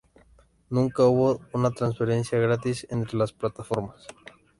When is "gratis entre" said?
2.39-3.17